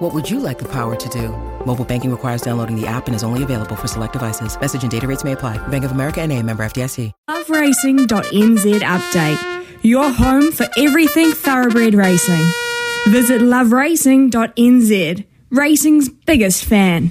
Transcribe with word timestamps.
What 0.00 0.14
would 0.14 0.30
you 0.30 0.40
like 0.40 0.58
the 0.58 0.68
power 0.68 0.96
to 0.96 1.08
do? 1.10 1.28
Mobile 1.66 1.84
banking 1.84 2.10
requires 2.10 2.40
downloading 2.40 2.74
the 2.74 2.86
app 2.86 3.06
and 3.06 3.14
is 3.14 3.22
only 3.22 3.42
available 3.42 3.76
for 3.76 3.86
select 3.86 4.14
devices. 4.14 4.58
Message 4.58 4.80
and 4.80 4.90
data 4.90 5.06
rates 5.06 5.24
may 5.24 5.32
apply. 5.32 5.58
Bank 5.68 5.84
of 5.84 5.90
America 5.90 6.22
and 6.22 6.32
a 6.32 6.42
member 6.42 6.62
FDIC. 6.62 7.12
loveracing.nz 7.28 8.80
update. 8.80 9.66
Your 9.82 10.10
home 10.10 10.52
for 10.52 10.66
everything 10.78 11.32
thoroughbred 11.32 11.92
racing. 11.92 12.50
Visit 13.08 13.42
loveracing.nz. 13.42 15.26
Racing's 15.50 16.08
biggest 16.08 16.64
fan. 16.64 17.10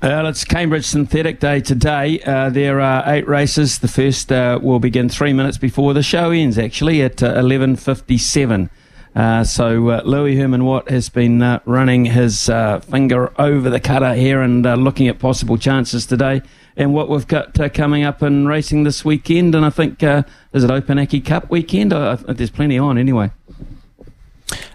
Well, 0.00 0.28
it's 0.28 0.44
Cambridge 0.44 0.86
Synthetic 0.86 1.40
Day 1.40 1.60
today. 1.60 2.20
Uh, 2.20 2.50
there 2.50 2.80
are 2.80 3.02
eight 3.06 3.26
races. 3.26 3.80
The 3.80 3.88
first 3.88 4.30
uh, 4.30 4.60
will 4.62 4.78
begin 4.78 5.08
three 5.08 5.32
minutes 5.32 5.58
before 5.58 5.92
the 5.92 6.04
show 6.04 6.30
ends, 6.30 6.56
actually, 6.56 7.02
at 7.02 7.20
uh, 7.22 7.34
11.57. 7.34 8.70
Uh, 9.14 9.42
so 9.42 9.88
uh, 9.88 10.02
Louis 10.04 10.36
Herman 10.36 10.64
Watt 10.64 10.88
has 10.88 11.08
been 11.08 11.42
uh, 11.42 11.60
running 11.64 12.04
his 12.04 12.48
uh, 12.48 12.80
finger 12.80 13.32
over 13.40 13.68
the 13.68 13.80
cutter 13.80 14.14
here 14.14 14.40
and 14.40 14.64
uh, 14.64 14.74
looking 14.74 15.08
at 15.08 15.18
possible 15.18 15.58
chances 15.58 16.06
today. 16.06 16.42
And 16.76 16.94
what 16.94 17.08
we've 17.08 17.26
got 17.26 17.54
coming 17.74 18.04
up 18.04 18.22
in 18.22 18.46
racing 18.46 18.84
this 18.84 19.04
weekend, 19.04 19.54
and 19.54 19.66
I 19.66 19.70
think 19.70 20.02
is 20.02 20.64
it 20.64 20.70
Opunake 20.70 21.24
Cup 21.24 21.50
weekend? 21.50 21.90
There's 21.92 22.50
plenty 22.50 22.78
on 22.78 22.96
anyway. 22.96 23.32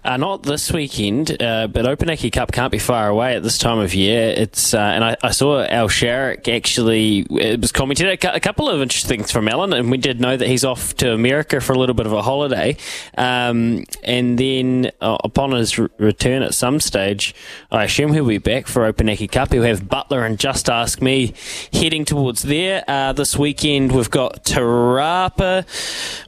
Uh, 0.05 0.17
not 0.17 0.43
this 0.43 0.71
weekend, 0.71 1.31
uh, 1.41 1.65
but 1.65 1.83
Opunake 1.85 2.31
Cup 2.31 2.51
can't 2.51 2.71
be 2.71 2.77
far 2.77 3.09
away 3.09 3.35
at 3.35 3.41
this 3.41 3.57
time 3.57 3.79
of 3.79 3.95
year. 3.95 4.35
It's 4.37 4.75
uh, 4.75 4.77
and 4.77 5.03
I, 5.03 5.17
I, 5.23 5.31
saw 5.31 5.63
Al 5.63 5.89
Sharrock 5.89 6.47
actually 6.47 7.25
it 7.31 7.59
was 7.59 7.71
commented 7.71 8.23
a, 8.23 8.35
a, 8.35 8.39
couple 8.39 8.69
of 8.69 8.83
interesting 8.83 9.17
things 9.17 9.31
from 9.31 9.47
Alan, 9.47 9.73
and 9.73 9.89
we 9.89 9.97
did 9.97 10.21
know 10.21 10.37
that 10.37 10.47
he's 10.47 10.63
off 10.63 10.95
to 10.97 11.11
America 11.11 11.59
for 11.59 11.73
a 11.73 11.79
little 11.79 11.95
bit 11.95 12.05
of 12.05 12.13
a 12.13 12.21
holiday. 12.21 12.77
Um, 13.17 13.83
and 14.03 14.37
then 14.37 14.91
uh, 15.01 15.17
upon 15.23 15.53
his 15.53 15.79
re- 15.79 15.89
return 15.97 16.43
at 16.43 16.53
some 16.53 16.79
stage, 16.79 17.33
I 17.71 17.85
assume 17.85 18.13
he'll 18.13 18.27
be 18.27 18.37
back 18.37 18.67
for 18.67 18.93
Opunake 18.93 19.31
Cup. 19.31 19.53
He'll 19.53 19.63
have 19.63 19.89
Butler 19.89 20.23
and 20.23 20.37
Just 20.37 20.69
Ask 20.69 21.01
Me 21.01 21.33
heading 21.73 22.05
towards 22.05 22.43
there 22.43 22.83
uh, 22.87 23.11
this 23.13 23.35
weekend. 23.37 23.91
We've 23.91 24.11
got 24.11 24.45
Te 24.45 24.59
Rapa, 24.59 25.65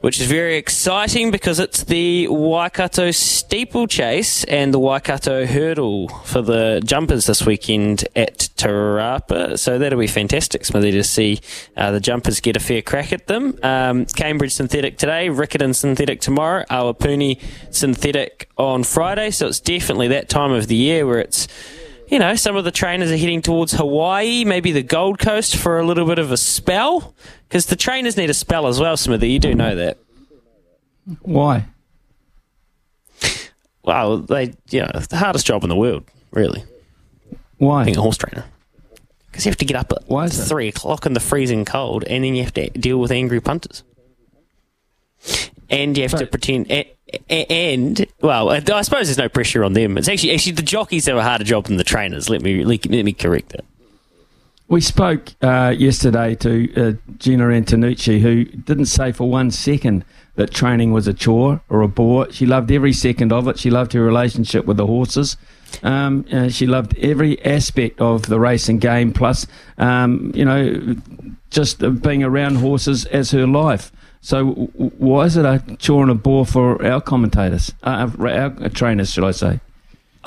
which 0.00 0.20
is 0.20 0.26
very 0.26 0.56
exciting 0.56 1.30
because 1.30 1.60
it's 1.60 1.84
the 1.84 2.26
Waikato 2.26 3.12
steeplechase 3.68 4.44
and 4.44 4.72
the 4.72 4.78
Waikato 4.78 5.44
hurdle 5.44 6.08
for 6.24 6.40
the 6.40 6.80
jumpers 6.84 7.26
this 7.26 7.44
weekend 7.44 8.08
at 8.16 8.38
Te 8.56 8.66
Rapa. 8.66 9.58
So 9.58 9.78
that'll 9.78 9.98
be 9.98 10.06
fantastic, 10.06 10.64
Smithy, 10.64 10.92
to 10.92 11.04
see 11.04 11.40
uh, 11.76 11.90
the 11.90 12.00
jumpers 12.00 12.40
get 12.40 12.56
a 12.56 12.60
fair 12.60 12.80
crack 12.80 13.12
at 13.12 13.26
them. 13.26 13.58
Um, 13.62 14.06
Cambridge 14.06 14.54
Synthetic 14.54 14.96
today, 14.96 15.28
Riccarton 15.28 15.74
Synthetic 15.74 16.22
tomorrow, 16.22 16.64
Awapuni 16.70 17.42
Synthetic 17.70 18.48
on 18.56 18.84
Friday. 18.84 19.30
So 19.30 19.48
it's 19.48 19.60
definitely 19.60 20.08
that 20.08 20.30
time 20.30 20.52
of 20.52 20.68
the 20.68 20.76
year 20.76 21.06
where 21.06 21.18
it's 21.18 21.46
you 22.08 22.18
know, 22.18 22.36
some 22.36 22.56
of 22.56 22.64
the 22.64 22.70
trainers 22.70 23.12
are 23.12 23.18
heading 23.18 23.42
towards 23.42 23.72
Hawaii, 23.72 24.46
maybe 24.46 24.72
the 24.72 24.82
Gold 24.82 25.18
Coast 25.18 25.56
for 25.56 25.78
a 25.78 25.84
little 25.84 26.06
bit 26.06 26.18
of 26.18 26.32
a 26.32 26.38
spell. 26.38 27.14
Because 27.46 27.66
the 27.66 27.76
trainers 27.76 28.16
need 28.16 28.30
a 28.30 28.34
spell 28.34 28.66
as 28.66 28.80
well, 28.80 28.96
Smithy. 28.96 29.28
You 29.28 29.38
do 29.38 29.54
know 29.54 29.74
that. 29.74 29.98
Why? 31.20 31.66
Well, 33.88 34.18
they, 34.18 34.52
you 34.68 34.80
know, 34.80 34.90
the 35.08 35.16
hardest 35.16 35.46
job 35.46 35.62
in 35.62 35.70
the 35.70 35.74
world, 35.74 36.04
really. 36.30 36.62
Why? 37.56 37.84
Being 37.84 37.96
a 37.96 38.02
horse 38.02 38.18
trainer. 38.18 38.44
Because 39.30 39.46
you 39.46 39.50
have 39.50 39.56
to 39.56 39.64
get 39.64 39.78
up 39.78 39.90
at 39.92 40.06
Why 40.06 40.26
is 40.26 40.36
that? 40.36 40.44
three 40.44 40.68
o'clock 40.68 41.06
in 41.06 41.14
the 41.14 41.20
freezing 41.20 41.64
cold, 41.64 42.04
and 42.04 42.22
then 42.22 42.34
you 42.34 42.42
have 42.42 42.52
to 42.52 42.68
deal 42.68 42.98
with 42.98 43.10
angry 43.10 43.40
punters. 43.40 43.82
And 45.70 45.96
you 45.96 46.02
have 46.02 46.18
to 46.18 46.26
pretend. 46.26 46.70
And, 46.70 46.86
and 47.30 48.06
well, 48.20 48.50
I 48.50 48.60
suppose 48.82 49.06
there's 49.06 49.16
no 49.16 49.30
pressure 49.30 49.64
on 49.64 49.72
them. 49.72 49.96
It's 49.96 50.06
actually 50.08 50.34
actually 50.34 50.52
the 50.52 50.62
jockeys 50.62 51.06
have 51.06 51.16
a 51.16 51.22
harder 51.22 51.44
job 51.44 51.64
than 51.64 51.78
the 51.78 51.84
trainers. 51.84 52.28
Let 52.28 52.42
me 52.42 52.62
let 52.64 52.90
me 52.90 53.12
correct 53.14 53.48
that. 53.50 53.64
We 54.68 54.82
spoke 54.82 55.30
uh, 55.40 55.74
yesterday 55.76 56.34
to 56.34 56.74
uh, 56.74 56.92
Gina 57.16 57.44
Antonucci, 57.44 58.20
who 58.20 58.44
didn't 58.44 58.84
say 58.84 59.12
for 59.12 59.30
one 59.30 59.50
second 59.50 60.04
that 60.34 60.50
training 60.52 60.92
was 60.92 61.08
a 61.08 61.14
chore 61.14 61.62
or 61.70 61.80
a 61.80 61.88
bore. 61.88 62.30
She 62.30 62.44
loved 62.44 62.70
every 62.70 62.92
second 62.92 63.32
of 63.32 63.48
it. 63.48 63.58
She 63.58 63.70
loved 63.70 63.94
her 63.94 64.02
relationship 64.02 64.66
with 64.66 64.76
the 64.76 64.86
horses. 64.86 65.38
Um, 65.82 66.26
uh, 66.30 66.50
she 66.50 66.66
loved 66.66 66.98
every 66.98 67.42
aspect 67.46 67.98
of 67.98 68.26
the 68.26 68.38
racing 68.38 68.78
game, 68.78 69.10
plus, 69.14 69.46
um, 69.78 70.32
you 70.34 70.44
know, 70.44 70.96
just 71.48 71.82
being 72.02 72.22
around 72.22 72.56
horses 72.56 73.06
as 73.06 73.30
her 73.30 73.46
life. 73.46 73.90
So, 74.20 74.50
why 74.98 75.24
is 75.24 75.38
it 75.38 75.46
a 75.46 75.62
chore 75.78 76.02
and 76.02 76.10
a 76.10 76.14
bore 76.14 76.44
for 76.44 76.84
our 76.84 77.00
commentators, 77.00 77.72
uh, 77.84 78.10
our 78.18 78.68
trainers, 78.68 79.12
should 79.12 79.24
I 79.24 79.30
say? 79.30 79.60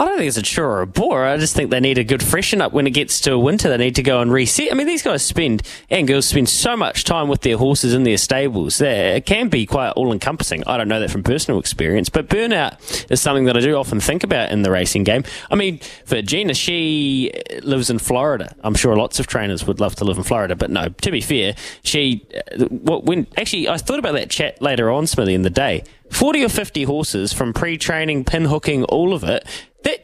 I 0.02 0.06
don't 0.06 0.18
think 0.18 0.30
it's 0.30 0.38
a 0.38 0.42
chore 0.42 0.66
or 0.66 0.82
a 0.82 0.88
bore. 0.88 1.28
I 1.28 1.38
just 1.38 1.56
think 1.56 1.70
they 1.70 1.80
need 1.80 2.00
a 2.00 2.04
good 2.04 2.24
freshen 2.24 2.60
up 2.60 2.74
when 2.74 2.88
it 2.88 2.90
gets 2.90 3.22
to 3.22 3.38
winter. 3.38 3.70
They 3.70 3.78
need 3.78 3.94
to 3.98 4.02
go 4.02 4.20
and 4.20 4.34
reset. 4.34 4.72
I 4.72 4.74
mean, 4.74 4.88
these 4.88 5.04
guys 5.04 5.22
spend 5.22 5.62
and 5.92 6.08
girls 6.08 6.26
spend 6.26 6.50
so 6.50 6.76
much 6.76 7.04
time 7.04 7.28
with 7.28 7.42
their 7.42 7.56
horses 7.56 7.94
in 7.94 8.02
their 8.02 8.18
stables. 8.18 8.82
It 8.82 9.28
can 9.28 9.48
be 9.48 9.68
quite 9.68 9.92
all 9.92 10.12
encompassing. 10.12 10.64
I 10.66 10.78
don't 10.78 10.88
know 10.88 11.00
that 11.00 11.12
from 11.12 11.22
personal 11.22 11.60
experience, 11.60 12.10
but 12.10 12.30
burnout 12.30 13.12
is 13.12 13.22
something 13.22 13.46
that 13.46 13.56
I 13.56 13.60
do 13.60 13.76
often 13.76 14.00
think 14.00 14.24
about 14.24 14.50
in 14.50 14.64
the 14.64 14.72
racing 14.72 15.04
game. 15.04 15.24
I 15.52 15.56
mean, 15.56 15.78
for 16.06 16.20
Gina, 16.24 16.56
she 16.56 17.32
lives 17.62 17.92
in 17.92 18.00
Florida. 18.00 18.56
I'm 18.64 18.74
sure 18.74 18.96
lots 18.96 19.20
of 19.20 19.28
trainers 19.28 19.68
would 19.68 19.80
love 19.80 19.96
to 19.98 20.04
live 20.04 20.18
in 20.18 20.24
Florida, 20.24 20.56
but 20.56 20.72
no. 20.72 20.90
To 20.90 21.12
be 21.12 21.22
fair, 21.22 21.54
she 21.84 22.26
when 22.58 23.28
actually 23.38 23.70
I 23.70 23.78
thought 23.78 24.00
about 24.00 24.14
that 24.14 24.32
chat 24.32 24.64
later 24.64 24.90
on, 24.90 25.06
Smithy, 25.06 25.36
in 25.36 25.44
the 25.44 25.52
day. 25.52 25.84
40 26.10 26.44
or 26.44 26.50
50 26.50 26.84
horses 26.84 27.32
from 27.32 27.54
pre-training, 27.54 28.26
pin 28.26 28.44
hooking, 28.44 28.84
all 28.84 29.14
of 29.14 29.24
it. 29.24 29.48
That 29.84 30.02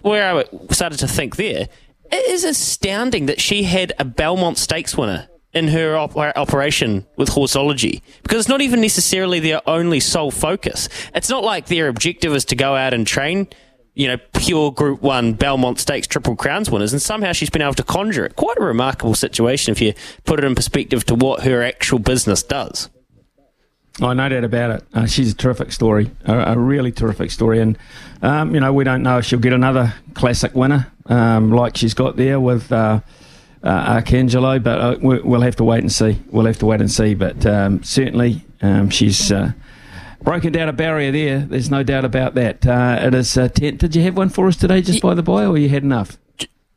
where 0.00 0.36
I 0.38 0.44
started 0.72 0.98
to 1.00 1.08
think 1.08 1.36
there. 1.36 1.68
It 2.12 2.30
is 2.30 2.44
astounding 2.44 3.26
that 3.26 3.40
she 3.40 3.64
had 3.64 3.92
a 3.98 4.04
Belmont 4.04 4.58
Stakes 4.58 4.96
winner 4.96 5.28
in 5.52 5.68
her 5.68 5.96
op- 5.96 6.16
operation 6.16 7.06
with 7.16 7.30
Horseology 7.30 8.02
because 8.22 8.40
it's 8.40 8.48
not 8.48 8.60
even 8.60 8.80
necessarily 8.80 9.40
their 9.40 9.60
only 9.68 10.00
sole 10.00 10.30
focus. 10.30 10.88
It's 11.14 11.28
not 11.28 11.44
like 11.44 11.66
their 11.66 11.88
objective 11.88 12.34
is 12.34 12.44
to 12.46 12.56
go 12.56 12.74
out 12.74 12.94
and 12.94 13.06
train, 13.06 13.48
you 13.94 14.08
know, 14.08 14.16
pure 14.34 14.72
Group 14.72 15.02
One 15.02 15.34
Belmont 15.34 15.78
Stakes 15.78 16.06
Triple 16.06 16.36
Crowns 16.36 16.70
winners, 16.70 16.92
and 16.92 17.02
somehow 17.02 17.32
she's 17.32 17.50
been 17.50 17.62
able 17.62 17.74
to 17.74 17.82
conjure 17.82 18.24
it. 18.26 18.36
Quite 18.36 18.58
a 18.58 18.64
remarkable 18.64 19.14
situation 19.14 19.72
if 19.72 19.80
you 19.80 19.94
put 20.24 20.38
it 20.38 20.44
in 20.44 20.54
perspective 20.54 21.04
to 21.06 21.14
what 21.14 21.42
her 21.42 21.62
actual 21.62 21.98
business 21.98 22.42
does. 22.42 22.88
Oh, 24.02 24.12
no 24.14 24.28
doubt 24.28 24.44
about 24.44 24.70
it. 24.70 24.84
Uh, 24.94 25.06
she's 25.06 25.32
a 25.32 25.36
terrific 25.36 25.72
story, 25.72 26.10
a, 26.24 26.54
a 26.54 26.58
really 26.58 26.90
terrific 26.90 27.30
story. 27.30 27.60
And, 27.60 27.76
um, 28.22 28.54
you 28.54 28.60
know, 28.60 28.72
we 28.72 28.82
don't 28.84 29.02
know 29.02 29.18
if 29.18 29.26
she'll 29.26 29.38
get 29.38 29.52
another 29.52 29.92
classic 30.14 30.54
winner 30.54 30.90
um, 31.06 31.50
like 31.50 31.76
she's 31.76 31.92
got 31.92 32.16
there 32.16 32.40
with 32.40 32.72
uh, 32.72 33.00
uh, 33.62 34.00
Arcangelo, 34.00 34.62
but 34.62 34.78
uh, 34.80 34.96
we, 35.02 35.20
we'll 35.20 35.42
have 35.42 35.56
to 35.56 35.64
wait 35.64 35.80
and 35.80 35.92
see. 35.92 36.18
We'll 36.30 36.46
have 36.46 36.58
to 36.60 36.66
wait 36.66 36.80
and 36.80 36.90
see. 36.90 37.14
But 37.14 37.44
um, 37.44 37.82
certainly 37.82 38.46
um, 38.62 38.88
she's 38.88 39.30
uh, 39.30 39.52
broken 40.22 40.52
down 40.52 40.68
a 40.68 40.72
barrier 40.72 41.12
there. 41.12 41.40
There's 41.40 41.70
no 41.70 41.82
doubt 41.82 42.04
about 42.04 42.34
that. 42.34 42.66
Uh, 42.66 42.98
it 43.02 43.14
is 43.14 43.36
uh, 43.36 43.48
10. 43.48 43.76
Did 43.76 43.96
you 43.96 44.02
have 44.02 44.16
one 44.16 44.30
for 44.30 44.46
us 44.46 44.56
today, 44.56 44.80
just 44.80 45.02
by 45.02 45.14
the 45.14 45.22
by, 45.22 45.44
or 45.44 45.58
you 45.58 45.68
had 45.68 45.82
enough? 45.82 46.16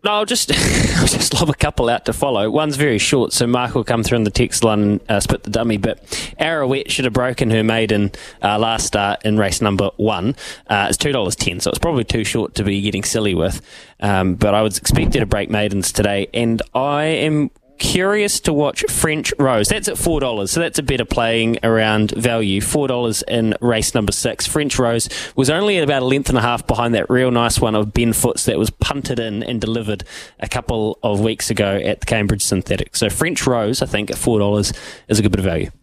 No, 0.03 0.11
I'll 0.11 0.25
just 0.25 0.51
I'll 0.97 1.07
just 1.07 1.33
lob 1.33 1.49
a 1.49 1.53
couple 1.53 1.89
out 1.89 2.05
to 2.05 2.13
follow. 2.13 2.49
One's 2.51 2.75
very 2.75 2.97
short, 2.97 3.31
so 3.31 3.47
Mark 3.47 3.73
will 3.73 3.85
come 3.85 4.03
through 4.03 4.17
in 4.17 4.25
the 4.25 4.31
text 4.31 4.63
line 4.63 4.81
and 4.81 5.01
uh, 5.09 5.21
spit 5.21 5.43
the 5.43 5.49
dummy. 5.49 5.77
But 5.77 6.03
Arrowette 6.39 6.89
should 6.89 7.05
have 7.05 7.13
broken 7.13 7.49
her 7.51 7.63
maiden 7.63 8.11
uh, 8.41 8.59
last 8.59 8.85
start 8.85 9.23
in 9.23 9.37
race 9.37 9.61
number 9.61 9.91
one. 9.95 10.35
Uh, 10.67 10.87
it's 10.89 10.97
two 10.97 11.13
dollars 11.13 11.37
ten, 11.37 11.61
so 11.61 11.69
it's 11.69 11.79
probably 11.79 12.03
too 12.03 12.25
short 12.25 12.55
to 12.55 12.65
be 12.65 12.81
getting 12.81 13.03
silly 13.03 13.33
with. 13.33 13.61
Um, 14.01 14.35
but 14.35 14.53
I 14.53 14.61
was 14.61 14.77
expected 14.77 15.19
to 15.19 15.25
break 15.25 15.49
maidens 15.49 15.93
today, 15.93 16.27
and 16.33 16.61
I 16.75 17.03
am 17.03 17.49
curious 17.83 18.39
to 18.39 18.53
watch 18.53 18.85
French 18.89 19.33
Rose. 19.37 19.67
That's 19.67 19.89
at 19.89 19.97
four 19.97 20.21
dollars, 20.21 20.51
so 20.51 20.61
that's 20.61 20.79
a 20.79 20.83
better 20.83 21.03
playing 21.03 21.57
around 21.63 22.11
value. 22.11 22.61
Four 22.61 22.87
dollars 22.87 23.23
in 23.27 23.53
race 23.59 23.93
number 23.93 24.13
six. 24.13 24.47
French 24.47 24.79
Rose 24.79 25.09
was 25.35 25.49
only 25.49 25.77
about 25.77 26.01
a 26.01 26.05
length 26.05 26.29
and 26.29 26.37
a 26.37 26.41
half 26.41 26.65
behind 26.65 26.95
that 26.95 27.09
real 27.09 27.29
nice 27.29 27.59
one 27.59 27.75
of 27.75 27.93
Ben 27.93 28.13
Foote's 28.13 28.45
that 28.45 28.57
was 28.57 28.69
punted 28.69 29.19
in 29.19 29.43
and 29.43 29.59
delivered 29.59 30.05
a 30.39 30.47
couple 30.47 30.97
of 31.03 31.19
weeks 31.19 31.49
ago 31.49 31.75
at 31.83 31.99
the 31.99 32.05
Cambridge 32.05 32.41
Synthetic. 32.41 32.95
So 32.95 33.09
French 33.09 33.45
Rose, 33.45 33.81
I 33.81 33.85
think, 33.85 34.09
at 34.09 34.17
four 34.17 34.39
dollars 34.39 34.71
is 35.09 35.19
a 35.19 35.21
good 35.21 35.31
bit 35.31 35.39
of 35.39 35.45
value. 35.45 35.69